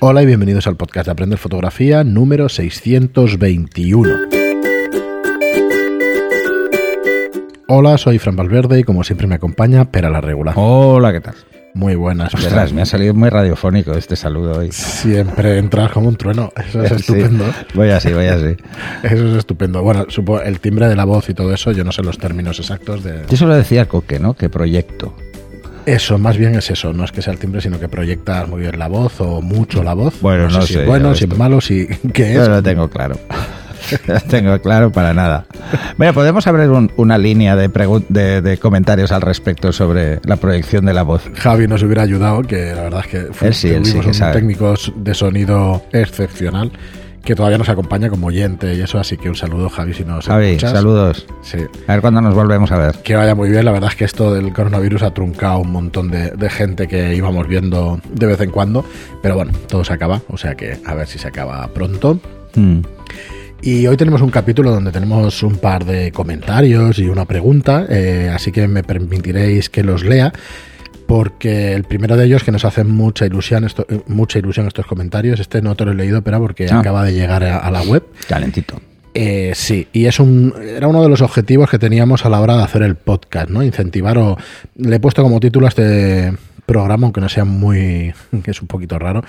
[0.00, 4.10] Hola y bienvenidos al podcast de Aprender Fotografía número 621.
[7.68, 10.54] Hola, soy Fran Valverde y como siempre me acompaña Pera la Regular.
[10.58, 11.34] Hola, ¿qué tal?
[11.74, 12.32] Muy buenas.
[12.34, 14.70] Ostras, me ha salido muy radiofónico este saludo hoy.
[14.70, 16.52] Siempre entras como un trueno.
[16.56, 17.44] Eso es Sí, estupendo.
[17.74, 18.56] voy así, voy así.
[19.02, 19.82] Eso es estupendo.
[19.82, 22.60] Bueno, supo- el timbre de la voz y todo eso, yo no sé los términos
[22.60, 23.22] exactos de...
[23.28, 24.34] Yo solo decía Coque, ¿no?
[24.34, 25.16] Que proyecto.
[25.86, 26.92] Eso, más bien es eso.
[26.92, 29.82] No es que sea el timbre, sino que proyectas muy bien la voz o mucho
[29.82, 30.20] la voz.
[30.20, 31.86] Bueno, no sé si sé, es bueno, si es malo, si...
[32.12, 32.48] ¿Qué es?
[32.48, 33.16] lo tengo claro.
[34.06, 35.44] lo tengo claro para nada.
[35.98, 37.68] Mira, podemos abrir un- una línea de,
[38.08, 41.22] de, de comentarios al respecto sobre la proyección de la voz.
[41.34, 44.08] Javi nos hubiera ayudado, que la verdad es que fu- Él sí, sí tuvimos que
[44.08, 44.32] un sabe.
[44.32, 46.72] técnico de sonido excepcional
[47.24, 50.26] que todavía nos acompaña como oyente y eso, así que un saludo Javi si nos
[50.26, 50.72] Javi, escuchas.
[50.72, 51.26] saludos.
[51.42, 51.58] Sí.
[51.86, 52.94] A ver cuándo nos volvemos a ver.
[53.02, 56.10] Que vaya muy bien, la verdad es que esto del coronavirus ha truncado un montón
[56.10, 58.84] de, de gente que íbamos viendo de vez en cuando,
[59.22, 62.18] pero bueno, todo se acaba, o sea que a ver si se acaba pronto.
[62.54, 62.80] Hmm.
[63.62, 68.30] Y hoy tenemos un capítulo donde tenemos un par de comentarios y una pregunta, eh,
[68.30, 70.34] así que me permitiréis que los lea,
[71.06, 74.86] porque el primero de ellos que nos hace mucha ilusión, esto- eh, mucha ilusión estos
[74.86, 76.80] comentarios, este no te lo he leído, pero porque Ah.
[76.80, 78.04] acaba de llegar a, a la web.
[78.28, 78.80] Calentito.
[79.16, 82.56] Eh, sí, y es un, era uno de los objetivos que teníamos a la hora
[82.56, 83.62] de hacer el podcast, ¿no?
[83.62, 84.36] Incentivar o
[84.76, 86.32] le he puesto como título a este
[86.66, 89.22] programa, aunque no sea muy, que es un poquito raro.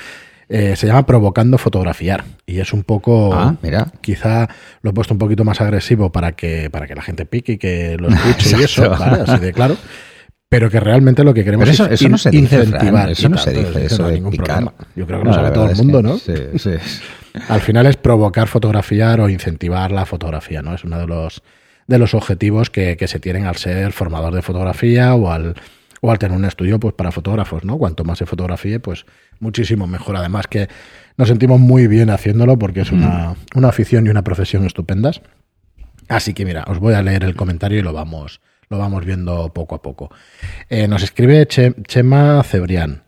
[0.47, 3.87] eh, se llama Provocando Fotografiar y es un poco Ah, mira.
[4.01, 4.47] quizá
[4.83, 7.57] lo he puesto un poquito más agresivo para que para que la gente pique y
[7.57, 8.87] que lo escuche y eso.
[8.91, 9.23] ¿vale?
[9.27, 9.75] así de claro.
[10.57, 13.09] Pero que realmente lo que queremos Pero eso- es eso no in- se dice, incentivar.
[13.09, 14.63] Eso no se dice, eso no de ningún picar.
[14.95, 16.17] Yo creo que lo No, sabe la todo el mundo, ¿no?
[16.17, 16.71] Sí, sí.
[17.49, 20.73] Al final es provocar fotografiar o incentivar la fotografía, ¿no?
[20.73, 21.43] Es uno de los,
[21.87, 25.55] de los objetivos que, que se tienen al ser formador de fotografía o al,
[26.01, 27.77] o al tener un estudio pues, para fotógrafos, ¿no?
[27.77, 29.05] Cuanto más se fotografíe, pues
[29.41, 30.15] muchísimo mejor.
[30.15, 30.69] Además que
[31.17, 35.21] nos sentimos muy bien haciéndolo porque es una, una afición y una profesión estupendas.
[36.07, 38.39] Así que mira, os voy a leer el comentario y lo vamos,
[38.69, 40.11] lo vamos viendo poco a poco.
[40.69, 43.03] Eh, nos escribe Che- Chema Cebrián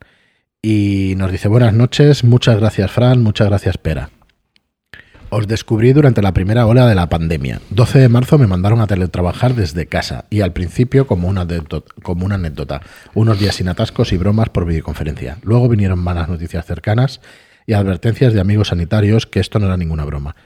[0.61, 4.09] y nos dice buenas noches, muchas gracias Fran, muchas gracias Pera.
[5.29, 7.59] Os descubrí durante la primera ola de la pandemia.
[7.71, 12.81] 12 de marzo me mandaron a teletrabajar desde casa y al principio como una anécdota,
[13.13, 15.37] unos días sin atascos y bromas por videoconferencia.
[15.43, 17.19] Luego vinieron malas noticias cercanas
[17.65, 20.37] y advertencias de amigos sanitarios que esto no era ninguna broma.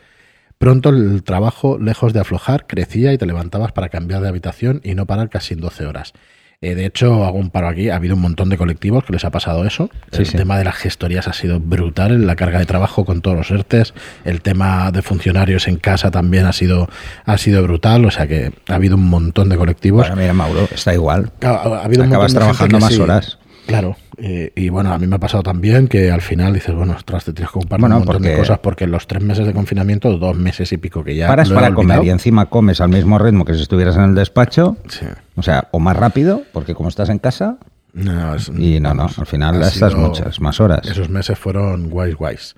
[0.61, 4.94] Pronto el trabajo, lejos de aflojar, crecía y te levantabas para cambiar de habitación y
[4.94, 6.13] no parar casi en 12 horas.
[6.61, 7.89] Eh, de hecho, hago un paro aquí.
[7.89, 9.89] Ha habido un montón de colectivos que les ha pasado eso.
[10.11, 10.38] Sí, el sí.
[10.38, 12.27] tema de las gestorías ha sido brutal.
[12.27, 13.95] La carga de trabajo con todos los ERTES.
[14.23, 16.88] El tema de funcionarios en casa también ha sido,
[17.25, 18.05] ha sido brutal.
[18.05, 20.07] O sea que ha habido un montón de colectivos.
[20.07, 21.31] Bueno, mira, Mauro, está igual.
[21.41, 23.01] Ha, ha habido un montón Acabas de trabajando gente que más sí.
[23.01, 23.39] horas.
[23.71, 26.93] Claro, eh, y bueno, a mí me ha pasado también que al final dices, bueno,
[26.93, 29.07] ostras, te tienes que ocupar de Bueno, un montón de porque- cosas porque en los
[29.07, 31.75] tres meses de confinamiento, dos meses y pico que ya Paras para olvidado.
[31.75, 34.77] comer y encima comes al mismo ritmo que si estuvieras en el despacho.
[34.87, 35.05] Sí.
[35.35, 37.57] O sea, o más rápido, porque como estás en casa,
[37.93, 40.87] No, es- y no, no, al final sido- muchas más horas.
[40.87, 42.55] Esos meses fueron guays, guays.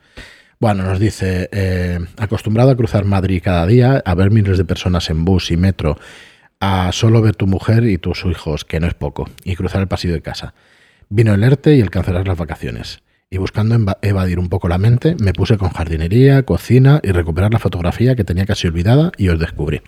[0.59, 5.09] Bueno, nos dice, eh, acostumbrado a cruzar Madrid cada día, a ver miles de personas
[5.09, 5.97] en bus y metro,
[6.59, 9.87] a solo ver tu mujer y tus hijos, que no es poco, y cruzar el
[9.87, 10.53] pasillo de casa.
[11.09, 12.99] Vino el ERTE y el cancelar las vacaciones.
[13.29, 17.51] Y buscando eva- evadir un poco la mente, me puse con jardinería, cocina y recuperar
[17.51, 19.81] la fotografía que tenía casi olvidada y os descubrí.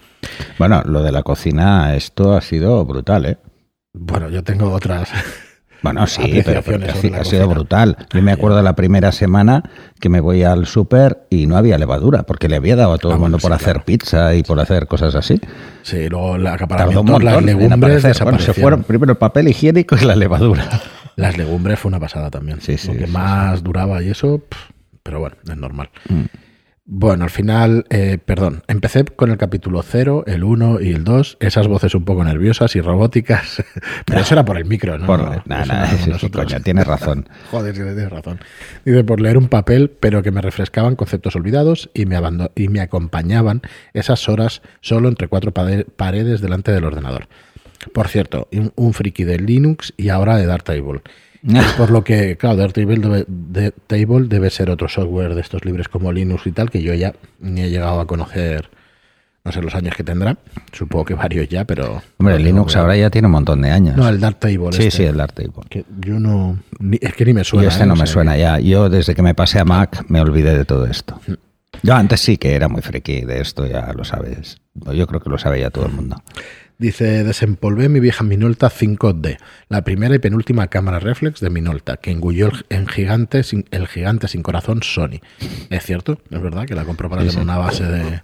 [0.58, 3.38] Bueno, lo de la cocina, esto ha sido brutal, ¿eh?
[3.94, 5.09] Bueno, yo tengo otras...
[5.84, 7.46] Bueno, sí, pero porque ha, la sido cocina.
[7.46, 7.97] brutal.
[8.12, 9.62] Yo me acuerdo de la primera semana
[10.00, 13.12] que me voy al súper y no había levadura, porque le había dado a todo
[13.12, 13.86] Ah, el mundo bueno, por sí, hacer claro.
[13.86, 15.40] pizza y por hacer cosas así.
[15.84, 18.20] Sí, luego Tardó un acaparamiento, montón las legumbres.
[18.24, 20.68] Bueno, se fueron primero el papel higiénico y la levadura.
[21.16, 22.62] Las legumbres fue una pasada también.
[22.62, 24.42] Sí, sí, Lo que sí, más duraba y eso,
[25.03, 25.90] pero bueno, es normal.
[26.09, 26.24] Mm.
[26.88, 31.38] Bueno, al final, eh, perdón, empecé con el capítulo 0, el 1 y el 2,
[31.40, 33.64] esas voces un poco nerviosas y robóticas,
[34.06, 35.08] pero eso era por el micro, ¿no?
[35.08, 36.46] Por- No, eso no, sí, nosotros.
[36.46, 37.28] coño, tienes razón.
[37.50, 38.40] Joder, tienes razón.
[38.86, 42.20] Dice, por leer un papel, pero que me refrescaban conceptos olvidados y me,
[42.53, 43.64] y me acompañaban
[43.94, 47.28] esas horas solo entre cuatro paredes delante del ordenador.
[47.93, 51.02] Por cierto, un, friki de Linux y ahora de Darktable.
[51.78, 55.87] Por lo que, claro, Darktable debe, de- Table debe ser otro software de estos libres
[55.87, 58.70] como Linux y tal, que yo ya ni he llegado a conocer,
[59.43, 60.37] no sé los años que tendrá.
[60.72, 62.02] Supongo que varios ya, pero...
[62.17, 63.96] Hombre, el no, Linux no, ahora ya tiene un montón de años.
[63.96, 64.72] No, el Darktable.
[64.72, 65.52] sí, este, sí, el Darktable.
[65.70, 66.58] Que yo no...
[66.79, 67.67] ni- es que ni me Y suena.
[67.70, 67.85] este ¿eh?
[67.88, 68.59] no O me suena que- ya.
[68.59, 71.20] Yo desde que me pasé a Mac me olvidé de todo esto.
[71.84, 74.58] Yo antes sí que era muy friki de esto, ya lo sabes.
[74.96, 76.16] Yo creo que lo sabe ya todo el mundo.
[76.78, 79.38] Dice, desempolvé mi vieja Minolta 5D,
[79.70, 83.88] la primera y penúltima cámara reflex de Minolta, que engulló el, en gigante, sin, el
[83.88, 85.22] gigante sin corazón Sony.
[85.70, 87.50] Es cierto, es verdad que la compró para Sí, tener sí.
[87.50, 88.22] una base de,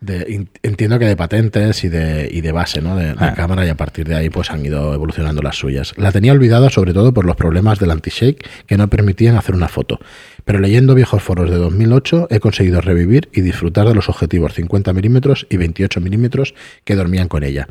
[0.00, 2.96] de- entiendo que de patentes y de, y de base, ¿no?
[2.96, 3.34] De, de Ah.
[3.34, 5.94] cámara y a partir de ahí pues han ido evolucionando las suyas.
[5.96, 9.68] La tenía olvidada sobre todo por los problemas del anti-shake que no permitían hacer una
[9.68, 9.98] foto.
[10.44, 14.92] Pero leyendo viejos foros de 2008 he conseguido revivir y disfrutar de los objetivos 50
[14.92, 16.54] milímetros y 28 milímetros
[16.84, 17.66] que dormían con ella.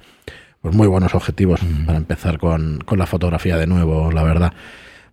[0.61, 4.51] Pues muy buenos objetivos para empezar con, con la fotografía de nuevo, la verdad.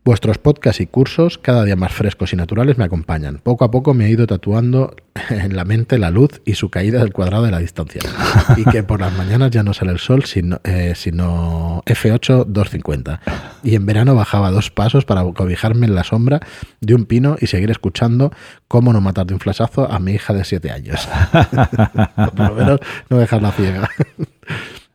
[0.05, 3.39] Vuestros podcasts y cursos, cada día más frescos y naturales, me acompañan.
[3.39, 4.97] Poco a poco me he ido tatuando
[5.31, 8.01] en la mente la luz y su caída del cuadrado de la distancia.
[8.57, 13.21] Y que por las mañanas ya no sale el sol, sino, eh, sino F8 250.
[13.63, 16.41] Y en verano bajaba dos pasos para cobijarme en la sombra
[16.81, 18.33] de un pino y seguir escuchando
[18.67, 21.09] cómo no matar de un flashazo a mi hija de 7 años.
[22.37, 23.89] por lo menos no dejarla ciega.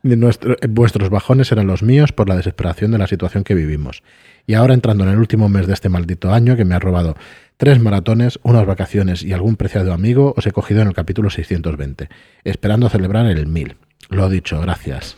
[0.04, 4.04] Nuestro- vuestros bajones eran los míos por la desesperación de la situación que vivimos.
[4.48, 7.16] Y ahora entrando en el último mes de este maldito año que me ha robado
[7.58, 12.08] tres maratones, unas vacaciones y algún preciado amigo, os he cogido en el capítulo 620,
[12.46, 13.76] esperando celebrar el 1000.
[14.10, 15.18] Lo dicho, gracias.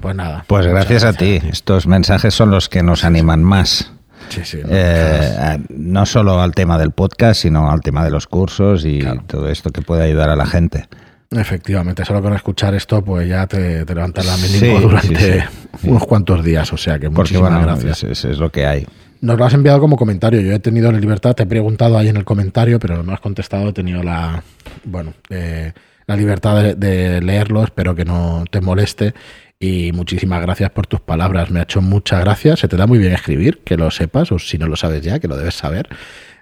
[0.00, 0.44] Pues nada.
[0.46, 1.40] Pues gracias a ti.
[1.50, 3.92] Estos mensajes son los que nos animan más.
[4.28, 4.58] Sí, sí.
[4.62, 9.00] no, Eh, no solo al tema del podcast, sino al tema de los cursos y
[9.00, 9.24] Claro.
[9.26, 10.86] todo esto que puede ayudar a la gente.
[11.30, 15.46] Efectivamente, solo con escuchar esto, pues ya te, te levantas la mínimo Sí, durante sí,
[15.82, 15.88] sí.
[15.88, 16.72] unos cuantos días.
[16.72, 18.24] O sea que Porque muchísimas bueno, gracias.
[18.24, 18.86] es, lo que hay.
[19.20, 20.40] Nos lo has enviado como comentario.
[20.40, 23.12] Yo he tenido la libertad, te he preguntado ahí en el comentario, pero no me
[23.12, 23.68] has contestado.
[23.68, 24.42] He tenido la,
[24.84, 25.72] bueno, eh,
[26.06, 27.62] la libertad de, de leerlo.
[27.62, 29.12] Espero que no te moleste.
[29.60, 31.50] Y muchísimas gracias por tus palabras.
[31.50, 32.56] Me ha hecho mucha gracia.
[32.56, 35.18] Se te da muy bien escribir, que lo sepas, o si no lo sabes ya,
[35.18, 35.88] que lo debes saber.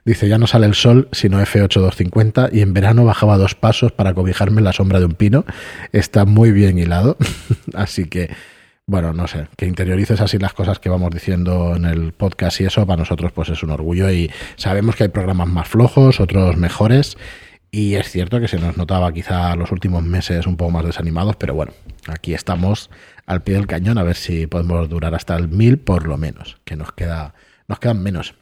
[0.06, 4.14] Dice, ya no sale el sol, sino F8250, y en verano bajaba dos pasos para
[4.14, 5.44] cobijarme en la sombra de un pino.
[5.90, 7.16] Está muy bien hilado.
[7.74, 8.30] Así que,
[8.86, 12.66] bueno, no sé, que interiorices así las cosas que vamos diciendo en el podcast y
[12.66, 16.56] eso, para nosotros pues es un orgullo y sabemos que hay programas más flojos, otros
[16.56, 17.18] mejores.
[17.72, 21.34] Y es cierto que se nos notaba quizá los últimos meses un poco más desanimados,
[21.34, 21.72] pero bueno,
[22.06, 22.90] aquí estamos
[23.26, 26.58] al pie del cañón a ver si podemos durar hasta el 1000 por lo menos,
[26.64, 27.34] que nos queda
[27.66, 28.36] nos quedan menos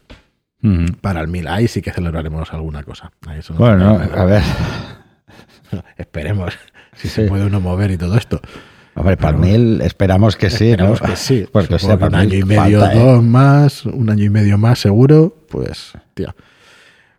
[1.01, 1.47] Para el 1000.
[1.47, 3.11] Ahí sí que celebraremos alguna cosa.
[3.37, 4.41] Eso no Bueno, a ver.
[5.97, 6.53] esperemos
[6.95, 7.21] si Sí.
[7.23, 8.41] se puede uno mover y todo esto.
[8.95, 10.93] Hombre, para Pero- mil esperamos que sí, ¿no?
[10.93, 11.45] Esperemos que sí.
[11.51, 12.99] Porque sea, un año mil y medio, falta, ¿eh?
[12.99, 16.33] dos más, un año y medio más seguro, pues, tío.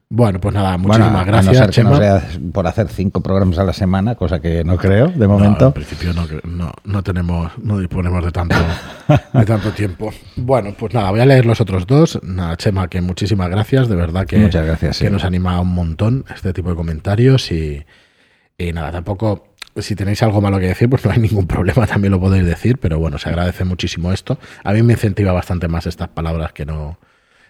[0.09, 1.99] Bueno, pues nada, Bueno, muchísimas a no gracias, ser que Chema.
[1.99, 5.67] no por hacer cinco programas a la semana, cosa que no creo de No, momento.
[5.67, 8.55] en principio no, no, no tenemos, no disponemos de tanto,
[9.33, 10.13] de tanto tiempo.
[10.37, 12.21] Bueno, pues nada, voy a leer los otros dos.
[12.23, 15.13] Nada, Chema, que muchísimas gracias, de verdad que, Muchas gracias, que sí.
[15.13, 17.85] nos anima un montón este tipo de comentarios y,
[18.57, 22.13] y nada, tampoco, si tenéis algo malo que decir, pues no hay ningún problema, también
[22.13, 24.39] lo podéis decir, pero bueno, se agradece muchísimo esto.
[24.63, 26.97] A mí me incentiva bastante más estas palabras que no...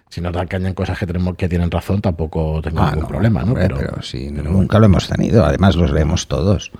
[0.08, 3.02] Si nos dan caña en cosas que tenemos que tienen razón, tampoco tengo Ah, ningún
[3.02, 3.48] no, problema, ¿no?
[3.52, 5.44] hombre, pero, sí, nunca lo hemos tenido.
[5.44, 6.70] Además, los leemos todos.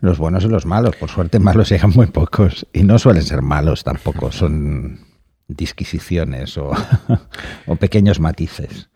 [0.00, 0.96] Los buenos y los malos.
[0.96, 2.66] Por suerte, malos llegan muy pocos.
[2.72, 4.32] Y no suelen ser malos tampoco.
[4.32, 5.00] Son
[5.48, 6.70] disquisiciones o,
[7.66, 8.88] o pequeños matices.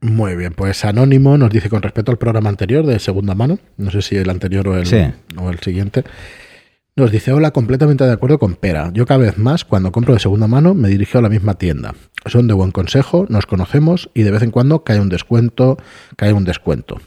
[0.00, 3.90] Muy bien, pues Anónimo nos dice con respecto al programa anterior de segunda mano, no
[3.92, 4.98] sé si el anterior o el, Sí.
[5.38, 6.02] o el siguiente,
[6.94, 8.90] nos dice, hola, completamente de acuerdo con Pera.
[8.92, 11.94] Yo cada vez más, cuando compro de segunda mano, me dirijo a la misma tienda.
[12.26, 15.78] Son de buen consejo, nos conocemos y de vez en cuando cae un descuento,
[16.16, 17.00] cae un descuento.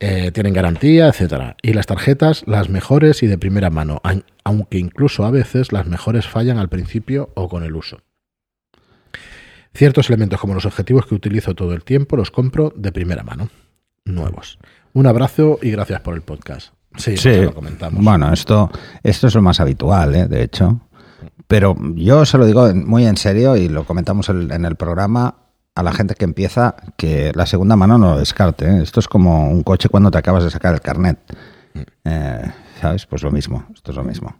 [0.00, 1.56] Eh, tienen garantía, etcétera.
[1.62, 5.86] Y las tarjetas, las mejores y de primera mano, aun- aunque incluso a veces las
[5.86, 7.98] mejores fallan al principio o con el uso.
[9.74, 13.50] Ciertos elementos como los objetivos que utilizo todo el tiempo los compro de primera mano,
[14.04, 14.58] nuevos.
[14.92, 16.72] Un abrazo y gracias por el podcast.
[16.96, 18.02] Sí, Sí, lo comentamos.
[18.04, 18.70] bueno, esto,
[19.02, 20.26] esto es lo más habitual, ¿eh?
[20.28, 20.80] de hecho.
[21.46, 25.34] Pero yo se lo digo muy en serio y lo comentamos en el programa
[25.74, 28.66] a la gente que empieza que la segunda mano no lo descarte.
[28.66, 28.82] ¿eh?
[28.82, 31.18] Esto es como un coche cuando te acabas de sacar el carnet.
[32.04, 33.06] Eh, ¿Sabes?
[33.06, 33.64] Pues lo mismo.
[33.74, 34.36] Esto es lo mismo.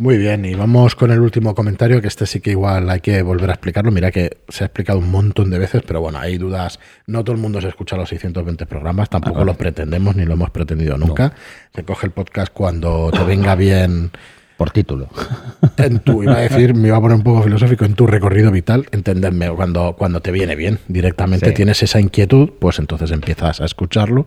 [0.00, 3.20] Muy bien, y vamos con el último comentario, que este sí que igual hay que
[3.22, 3.90] volver a explicarlo.
[3.90, 6.78] Mira que se ha explicado un montón de veces, pero bueno, hay dudas.
[7.08, 10.34] No todo el mundo se escucha los 620 programas, tampoco Ah, lo pretendemos ni lo
[10.34, 11.32] hemos pretendido nunca.
[11.74, 14.12] Se coge el podcast cuando te venga bien
[14.56, 15.08] Por título.
[15.78, 18.52] en tu, iba a decir, me iba a poner un poco filosófico, en tu recorrido
[18.52, 21.54] vital, entenderme, cuando, cuando te viene bien, directamente Sí.
[21.54, 24.26] tienes esa inquietud, pues entonces empiezas a escucharlo.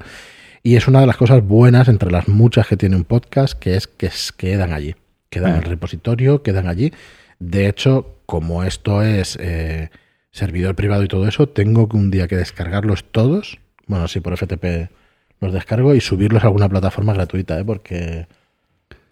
[0.63, 3.75] Y es una de las cosas buenas entre las muchas que tiene un podcast, que
[3.75, 4.95] es que quedan allí,
[5.31, 6.93] quedan en el repositorio, quedan allí.
[7.39, 9.89] De hecho, como esto es eh,
[10.29, 13.57] servidor privado y todo eso, tengo que un día que descargarlos todos,
[13.87, 14.91] bueno, sí, por FTP
[15.39, 17.65] los descargo y subirlos a alguna plataforma gratuita, ¿eh?
[17.65, 18.27] porque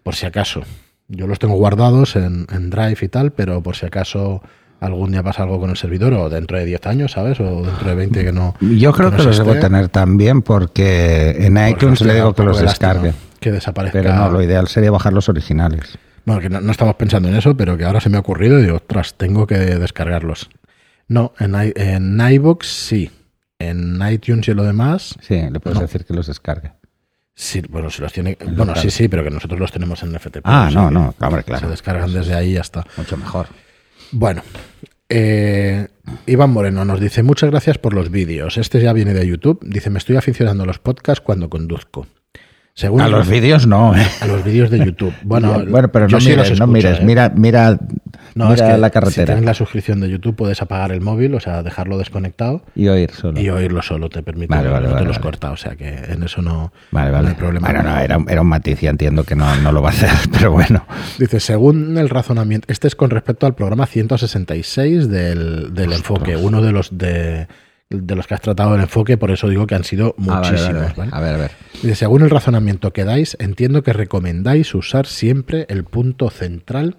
[0.04, 0.62] por si acaso.
[1.08, 4.42] Yo los tengo guardados en, en Drive y tal, pero por si acaso
[4.78, 7.40] algún día pasa algo con el servidor o dentro de 10 años, ¿sabes?
[7.40, 8.54] O dentro de 20 que no.
[8.60, 12.44] Yo creo no que los debo tener también porque en iTunes hostia, le digo que
[12.44, 13.12] los descargue.
[13.40, 14.00] Que desaparezca.
[14.00, 15.98] Pero no, lo ideal sería bajar los originales.
[16.30, 18.58] Bueno, que no, no estamos pensando en eso, pero que ahora se me ha ocurrido
[18.58, 20.48] y digo, ostras, tengo que descargarlos.
[21.08, 23.10] No, en, en iVoox sí.
[23.58, 25.82] En iTunes y lo demás, Sí, le puedes No.
[25.82, 26.72] decir que los descargue.
[27.34, 28.36] sí, bueno, si los tiene.
[28.40, 28.82] En Bueno, local.
[28.82, 30.42] sí, sí, pero que nosotros los tenemos en FTP.
[30.44, 31.68] Ah, o sea no, no, hombre, Se claro.
[31.68, 32.84] descargan desde ahí y ya está.
[32.96, 33.48] Mucho mejor.
[34.12, 34.42] Bueno,
[35.08, 35.88] eh,
[36.26, 38.56] Iván Moreno nos dice, muchas gracias por los vídeos.
[38.56, 39.58] Este ya viene de YouTube.
[39.62, 42.06] Dice, me estoy aficionando a los podcasts cuando conduzco.
[42.74, 44.06] Según A los vídeos no, ¿eh?
[44.20, 45.12] a los vídeos de YouTube.
[45.22, 46.98] Bueno, bueno, pero no sí los mires, no mires.
[47.00, 47.04] ¿eh?
[47.04, 47.78] Mira, mira,
[48.34, 51.00] No, mira es que la si carretera tienes la suscripción de YouTube puedes apagar el
[51.00, 53.38] móvil, o sea, dejarlo desconectado y oír solo.
[53.40, 55.22] y oírlo solo, te permite, Vale, vale, no te vale, los vale.
[55.22, 57.66] corta, o sea que en eso no, Vale, no hay problema.
[57.68, 60.10] Bueno, no, era, era un matiz, ya entiendo que no, no lo va a hacer,
[60.32, 60.86] pero bueno.
[61.18, 66.62] Dice, según el razonamiento, este es con respecto al programa 166 del, del enfoque, uno
[66.62, 67.46] de los de,
[67.90, 70.74] de los que has tratado el enfoque, por eso digo que han sido Ah, muchísimos.
[70.74, 71.10] vale, ¿vale?
[71.12, 71.50] A ver, a ver.
[71.82, 76.96] Dice, según el razonamiento que dais, entiendo que recomendáis usar siempre el punto central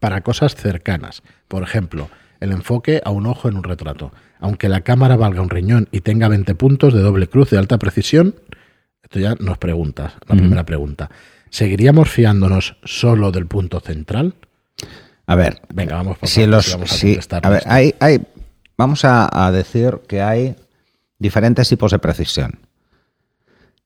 [0.00, 1.22] para cosas cercanas.
[1.46, 2.08] Por ejemplo,
[2.40, 4.12] el enfoque a un ojo en un retrato.
[4.40, 7.78] Aunque la cámara valga un riñón y tenga 20 puntos de doble cruz de alta
[7.78, 8.34] precisión,
[9.02, 11.10] esto ya nos preguntas, la primera pregunta.
[11.50, 14.34] ¿Seguiríamos fiándonos solo del punto central?
[15.26, 18.20] A ver, Venga, vamos por si los, y vamos a si- a ver, hay, hay,
[18.82, 20.56] vamos a, a decir que hay
[21.18, 22.58] diferentes tipos de precisión.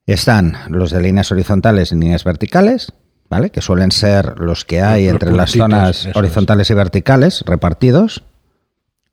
[0.05, 2.93] Están los de líneas horizontales y líneas verticales,
[3.29, 3.49] ¿vale?
[3.51, 6.15] Que suelen ser los que hay Los entre las zonas es.
[6.15, 8.23] horizontales y verticales repartidos.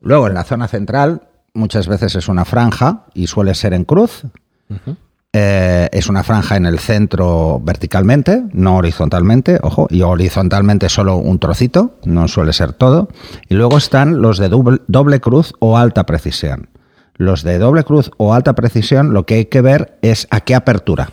[0.01, 4.23] Luego en la zona central muchas veces es una franja y suele ser en cruz.
[4.71, 4.97] Ujú.
[5.37, 11.41] Eh, es una franja en el centro verticalmente, no horizontalmente, ojo, y horizontalmente solo un
[11.41, 13.09] trocito, no suele ser todo.
[13.49, 16.69] Y luego están los de doble, doble cruz o alta precisión.
[17.17, 20.55] Los de doble cruz o alta precisión lo que hay que ver es a qué
[20.55, 21.11] apertura,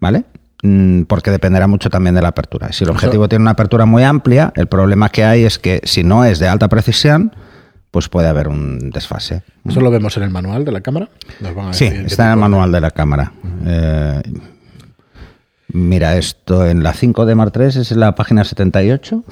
[0.00, 0.24] ¿vale?
[0.62, 2.72] Mm, Porque dependerá mucho también de la apertura.
[2.72, 6.04] Si el objetivo tiene una apertura muy amplia, el problema que hay es que si
[6.04, 7.36] no es de alta precisión,
[7.96, 9.40] pues puede haber un desfase.
[9.66, 11.08] ¿Eso lo vemos en el manual de la cámara?
[11.40, 13.32] Nos van a Sí, está en el manual de la cámara.
[13.64, 14.22] Eh,
[15.68, 19.24] mira, esto en la 5 de Mar 3 es en la página 78.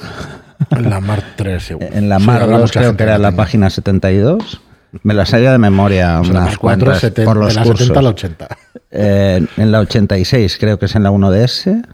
[0.71, 1.89] En la Mar 3, seguro.
[1.93, 3.43] En la Sí, Mar habrá 2 mucha creo que era la tenga.
[3.43, 4.63] página 72.
[5.03, 7.63] Me la sabía de memoria en la unas Mar 4, cuantas por los de la
[7.67, 7.81] cursos.
[7.89, 8.49] 70 a la 80.
[8.93, 11.85] Eh, en la 86 creo que es en la 1DS.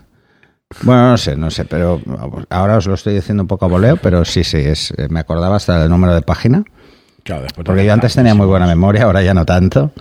[0.82, 2.00] Bueno, no sé, no sé, pero
[2.48, 5.20] ahora os lo estoy diciendo un poco a voleo, pero sí, sí, es, eh, me
[5.20, 6.64] acordaba hasta el número de página.
[7.24, 9.92] Claro, después Porque yo antes tenía muy buena memoria, ahora ya no tanto.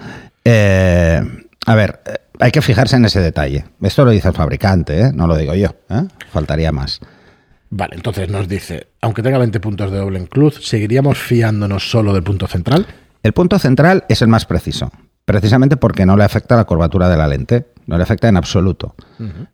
[0.46, 1.22] Eh,
[1.66, 3.66] a ver, eh, hay que fijarse en ese detalle.
[3.82, 5.12] Esto lo dice el fabricante, ¿eh?
[5.14, 5.76] no lo digo yo.
[5.90, 6.04] ¿eh?
[6.32, 7.00] Faltaría más.
[7.70, 12.14] Vale, entonces nos dice, aunque tenga 20 puntos de doble en cruz, ¿seguiríamos fiándonos solo
[12.14, 12.88] del punto central?
[13.22, 14.92] El punto central es el más preciso,
[15.30, 18.96] precisamente porque no le afecta la curvatura de la lente, no le afecta en absoluto.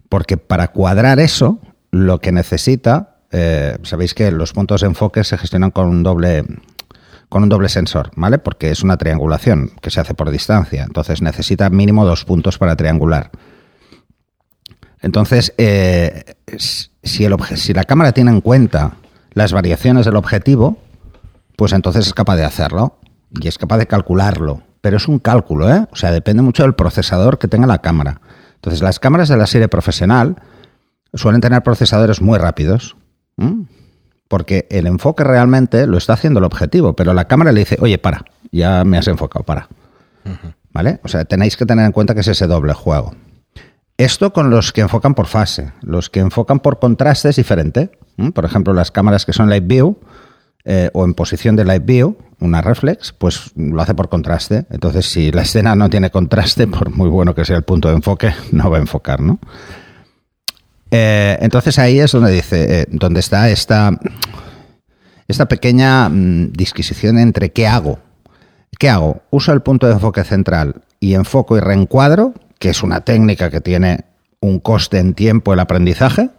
[0.07, 1.59] Porque para cuadrar eso,
[1.91, 6.45] lo que necesita, eh, sabéis que los puntos de enfoque se gestionan con un doble
[7.27, 8.37] con un doble sensor, ¿vale?
[8.37, 12.77] Porque es una triangulación que se hace por distancia, entonces necesita mínimo dos puntos para
[12.77, 13.31] triangular.
[15.01, 18.93] Entonces, eh, si, el si la cámara tiene en cuenta
[19.33, 20.77] las variaciones del objetivo,
[21.57, 22.97] pues entonces es capaz de hacerlo
[23.31, 24.61] y es capaz de calcularlo.
[24.85, 25.87] Pero es un cálculo, ¿eh?
[25.91, 28.21] O sea, depende mucho del procesador que tenga la cámara.
[28.53, 30.35] Entonces, las cámaras de la serie profesional
[31.11, 32.95] suelen tener procesadores muy rápidos.
[34.27, 37.97] Porque el enfoque realmente lo está haciendo el objetivo, pero la cámara le dice, oye,
[37.97, 39.69] para, ya me has enfocado, para.
[40.71, 40.99] ¿Vale?
[41.03, 43.15] O sea, tenéis que tener en cuenta que es ese doble juego.
[43.97, 45.71] Esto con los que enfocan por fase.
[45.81, 47.89] Los que enfocan por contraste es diferente.
[48.35, 49.97] Por ejemplo, las cámaras que son Live View
[50.63, 54.65] eh, o en posición de Live View, una reflex, pues lo hace por contraste.
[54.69, 57.95] Entonces, si la escena no tiene contraste, por muy bueno que sea el punto de
[57.95, 59.39] enfoque, no va a enfocar, ¿no?
[60.91, 63.91] Eh, entonces ahí es donde dice, eh, donde está esta,
[65.27, 67.99] esta pequeña mm, disquisición entre qué hago.
[68.77, 69.21] ¿Qué hago?
[69.29, 73.61] Uso el punto de enfoque central y enfoco y reencuadro, que es una técnica que
[73.61, 74.05] tiene
[74.39, 76.29] un coste en tiempo el aprendizaje,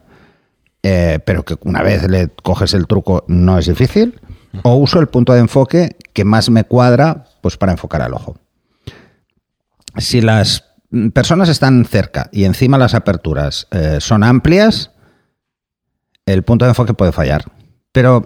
[0.83, 4.21] eh, pero que una vez le coges el truco no es difícil.
[4.63, 8.37] O uso el punto de enfoque que más me cuadra pues para enfocar al ojo.
[9.99, 10.65] Si las
[11.13, 14.91] personas están cerca y encima las aperturas eh, son amplias,
[16.27, 17.45] el punto de enfoque puede fallar.
[17.93, 18.23] Pero,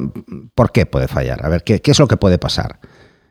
[0.54, 1.44] ¿por qué puede fallar?
[1.44, 2.80] A ver, ¿qué, qué es lo que puede pasar?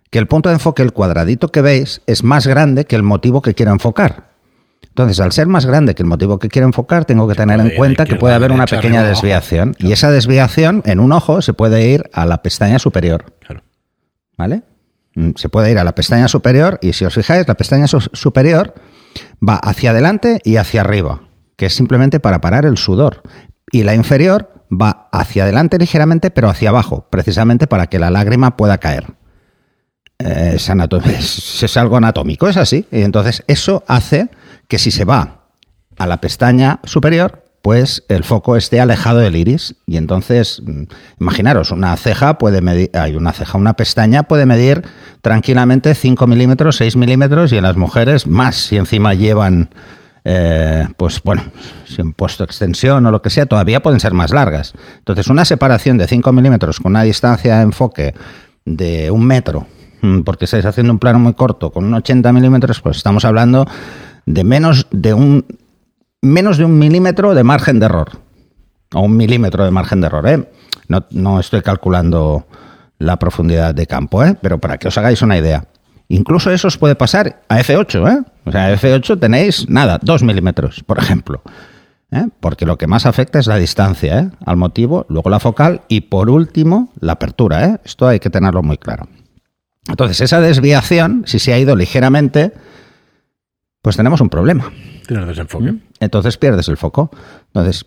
[0.09, 3.41] Que el punto de enfoque, el cuadradito que veis, es más grande que el motivo
[3.41, 4.28] que quiero enfocar.
[5.03, 7.69] Entonces, al ser más grande que el motivo que quiero enfocar, tengo que tener en
[7.77, 9.75] cuenta que puede haber una pequeña desviación.
[9.79, 13.33] Y esa desviación en un ojo se puede ir a la pestaña superior.
[14.37, 14.63] ¿Vale?
[15.15, 18.01] Mm, Se puede ir a la pestaña superior y si os fijáis, la pestaña su-
[18.13, 18.73] superior
[19.41, 21.21] va hacia adelante y hacia arriba,
[21.55, 23.21] que es simplemente para parar el sudor.
[23.71, 28.57] Y la inferior va hacia adelante ligeramente, pero hacia abajo, precisamente para que la lágrima
[28.57, 29.13] pueda caer.
[30.19, 32.85] Eh, es, anato- es- es algo anatómico, es así.
[32.91, 34.27] Y entonces eso hace
[34.69, 35.41] que si se va
[35.97, 39.75] a la pestaña superior, pues el foco esté alejado del iris.
[39.85, 40.83] Y entonces, mm,
[41.19, 44.83] imaginaros, una ceja puede medir, hay una ceja, una pestaña puede medir
[45.21, 49.69] tranquilamente 5 milímetros, 6 milímetros y en las mujeres más, si encima llevan,
[50.23, 51.43] eh, pues bueno,
[51.85, 54.73] si han puesto extensión o lo que sea, todavía pueden ser más largas.
[54.99, 58.13] Entonces, una separación de 5 milímetros con una distancia de enfoque
[58.65, 59.65] de un metro,
[60.01, 63.65] mm, porque estáis haciendo un plano muy corto, con un 80 milímetros, pues estamos hablando
[64.29, 65.43] de menos de un
[66.21, 68.19] menos de un milímetro de margen de error.
[68.93, 70.49] O un milímetro de margen de error, ¿eh?
[70.87, 72.45] No, no estoy calculando
[72.99, 74.35] la profundidad de campo, ¿eh?
[74.39, 75.65] Pero para que os hagáis una idea.
[76.09, 78.23] Incluso eso os puede pasar a F8, ¿eh?
[78.45, 81.41] O sea, a F8 tenéis, nada, dos milímetros, por ejemplo.
[82.11, 82.27] ¿eh?
[82.39, 84.29] Porque lo que más afecta es la distancia, ¿eh?
[84.45, 87.77] Al motivo, luego la focal y por último, la apertura, ¿eh?
[87.83, 89.07] Esto hay que tenerlo muy claro.
[89.87, 92.53] Entonces, esa desviación, si se ha ido ligeramente,
[93.81, 94.71] pues tenemos un problema.
[95.07, 95.75] Tienes desenfoque.
[95.99, 97.09] Entonces pierdes el foco.
[97.47, 97.85] Entonces,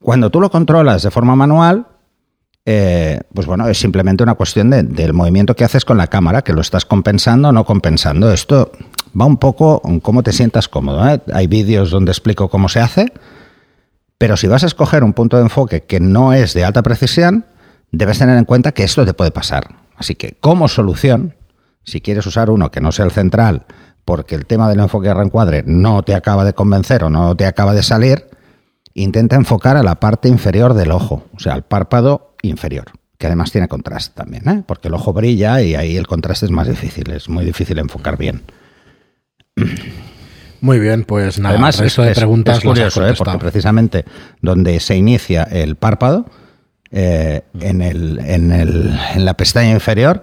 [0.00, 1.86] cuando tú lo controlas de forma manual,
[2.66, 6.42] eh, pues bueno, es simplemente una cuestión de- del movimiento que haces con la cámara,
[6.42, 8.32] que lo estás compensando o no compensando.
[8.32, 8.72] Esto
[9.18, 11.06] va un poco en cómo te sientas cómodo.
[11.08, 11.20] ¿eh?
[11.32, 13.12] Hay vídeos donde explico cómo se hace,
[14.16, 17.44] pero si vas a escoger un punto de enfoque que no es de alta precisión,
[17.92, 19.74] debes tener en cuenta que esto te puede pasar.
[19.96, 21.34] Así que como solución,
[21.84, 23.66] si quieres usar uno que no sea el central,
[24.04, 27.46] porque el tema del enfoque de reencuadre no te acaba de convencer o no te
[27.46, 28.26] acaba de salir,
[28.94, 32.84] intenta enfocar a la parte inferior del ojo, o sea, al párpado inferior,
[33.18, 34.62] que además tiene contraste también, ¿eh?
[34.66, 38.16] porque el ojo brilla y ahí el contraste es más difícil, es muy difícil enfocar
[38.18, 38.42] bien.
[40.60, 43.14] Muy bien, pues nada, Además, el resto es, de es- preguntas es has curioso, ¿eh?
[43.16, 44.04] porque precisamente
[44.40, 46.24] donde se inicia el párpado,
[46.90, 50.22] eh, en, el, en, el- en la pestaña inferior,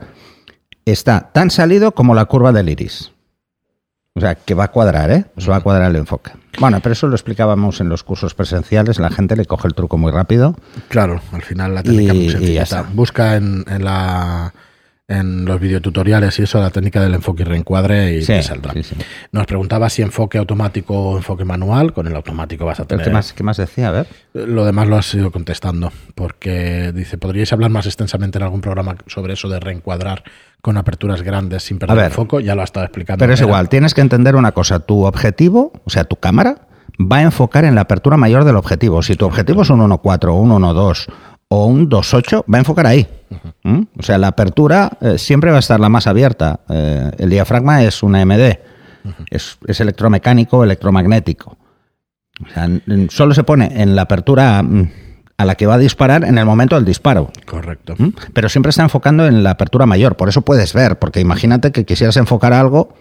[0.85, 3.11] está tan salido como la curva del iris.
[4.13, 5.25] O sea, que va a cuadrar, ¿eh?
[5.37, 6.31] Os va a cuadrar el enfoque.
[6.59, 9.97] Bueno, pero eso lo explicábamos en los cursos presenciales, la gente le coge el truco
[9.97, 10.55] muy rápido.
[10.89, 12.53] Claro, al final la técnica Y- es muy y sencilla.
[12.53, 12.81] ya está.
[12.93, 14.53] Busca en, en la
[15.11, 18.73] en los videotutoriales y eso la técnica del enfoque y reencuadre y Sí, te saldrá.
[18.73, 18.95] sí, sí.
[19.31, 21.93] Nos preguntaba si enfoque automático o enfoque manual.
[21.93, 23.05] Con el automático vas a tener.
[23.05, 23.89] ¿Qué más, ¿Qué más decía?
[23.89, 24.07] A ver.
[24.33, 25.91] Lo demás lo has ido contestando.
[26.15, 30.23] Porque dice, ¿podríais hablar más extensamente en algún programa sobre eso de reencuadrar
[30.61, 32.05] con aperturas grandes sin perder ver.
[32.05, 32.39] el foco?
[32.39, 33.19] Ya lo ha estado explicando.
[33.19, 34.79] Pero es igual, tienes que entender una cosa.
[34.79, 36.67] Tu objetivo, o sea, tu cámara,
[36.99, 39.01] va a enfocar en la apertura mayor del objetivo.
[39.01, 41.07] Si tu objetivo es un 1.4, un 1.2
[41.53, 43.05] o un 2.8, va a enfocar ahí.
[43.63, 43.81] ¿Mm?
[43.99, 46.61] O sea, la apertura eh, siempre va a estar la más abierta.
[46.69, 48.57] Eh, el diafragma es una MD.
[49.29, 51.57] es, es electromecánico, electromagnético.
[52.41, 52.69] O sea,
[53.09, 54.91] solo se pone en la apertura mm,
[55.35, 57.31] a la que va a disparar en el momento del disparo.
[57.45, 57.95] Correcto.
[57.97, 58.13] ¿Mm?
[58.33, 61.83] Pero siempre está enfocando en la apertura mayor, por eso puedes ver, porque imagínate que
[61.83, 62.93] quisieras enfocar algo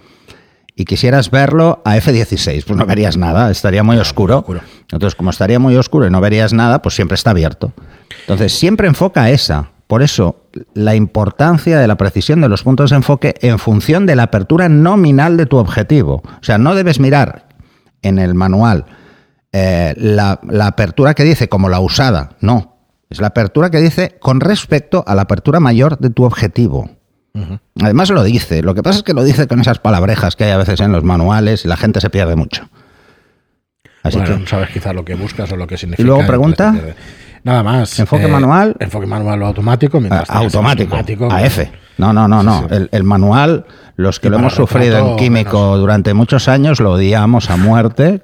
[0.74, 4.38] y quisieras verlo a F16, pues no verías nada, estaría muy oscuro.
[4.38, 4.60] oscuro.
[4.90, 7.72] Entonces, como estaría muy oscuro y no verías nada, pues siempre está abierto.
[8.20, 9.70] Entonces, siempre enfoca a esa.
[9.86, 10.44] Por eso,
[10.74, 14.68] la importancia de la precisión de los puntos de enfoque en función de la apertura
[14.68, 16.22] nominal de tu objetivo.
[16.24, 17.48] O sea, no debes mirar
[18.02, 18.86] en el manual
[19.52, 22.76] eh, la, la apertura que dice como la usada, no.
[23.10, 26.88] Es la apertura que dice con respecto a la apertura mayor de tu objetivo.
[27.80, 30.50] Además lo dice, lo que pasa es que lo dice con esas palabrejas que hay
[30.50, 32.68] a veces en los manuales y la gente se pierde mucho.
[34.02, 36.06] Así bueno, que no sabes quizás lo que buscas o lo que significa.
[36.06, 36.72] luego entonces pregunta?
[36.72, 36.94] pierde.
[37.44, 37.98] Nada más.
[37.98, 38.76] eh, Enfoque manual.
[38.79, 39.96] Enfoque manual o automático.
[39.98, 41.44] a- mientras tengas el automático, automático, a claro.
[41.46, 41.70] F.
[41.98, 42.61] No, no, no, no.
[42.61, 42.74] Sí, sí.
[42.76, 43.64] El, el manual,
[43.96, 45.81] los que Y lo hemos sufrido en químico menos.
[45.81, 48.20] durante muchos años lo odiamos a muerte.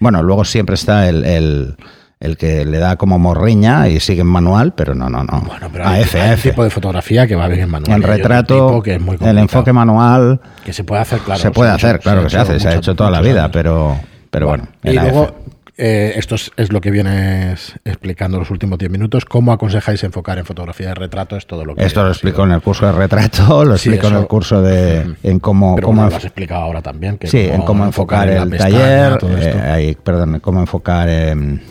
[0.00, 1.76] Bueno, luego siempre está el, el-
[2.20, 5.40] el que le da como morriña y sigue en manual, pero no, no, no.
[5.40, 6.50] Bueno, pero a hay, F, hay a un F.
[6.50, 7.98] tipo de fotografía que va bien en manual.
[7.98, 11.40] Y otro retrato, que es muy el enfoque manual Que se puede hacer, claro.
[11.40, 13.50] se puede ha hacer, claro que se hace, se ha hecho toda la vida, años.
[13.54, 13.98] pero,
[14.30, 14.64] pero bueno.
[14.84, 15.34] y en la luego.
[15.82, 19.24] Eh, esto es, es lo que vienes explicando los últimos 10 minutos.
[19.24, 21.36] ¿Cómo aconsejáis enfocar en fotografía de retrato?
[21.38, 21.86] Es todo lo que.
[21.86, 22.46] Esto lo explico sido.
[22.48, 25.86] en el curso de retrato, lo Sí, explico en el curso de en cómo, Pero
[25.86, 27.16] cómo bueno, lo has explicado ahora también.
[27.16, 30.60] Que sí, en cómo enfocar, en la el pestaña, taller, todo eh, ahí, perdón, cómo
[30.60, 31.62] enfocar en,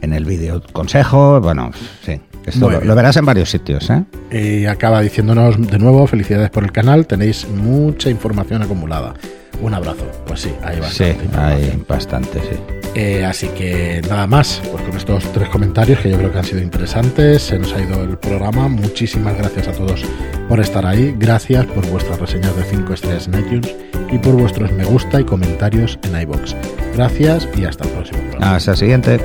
[0.00, 4.02] en el vídeo consejo, bueno, sí, esto lo, lo verás en varios sitios, ¿eh?
[4.30, 9.12] Y acaba diciéndonos de nuevo, felicidades por el canal, tenéis mucha información acumulada.
[9.60, 10.04] Un abrazo.
[10.26, 11.38] Pues sí, hay Sí, bastante.
[11.38, 12.56] hay bastante, sí.
[12.94, 16.44] Eh, así que nada más, pues con estos tres comentarios que yo creo que han
[16.44, 18.68] sido interesantes, se nos ha ido el programa.
[18.68, 20.02] Muchísimas gracias a todos
[20.48, 23.74] por estar ahí, gracias por vuestras reseñas de 5 estrellas en iTunes
[24.10, 26.54] y por vuestros me gusta y comentarios en iBox.
[26.94, 28.56] Gracias y hasta el próximo programa.
[28.56, 29.20] Hasta el siguiente.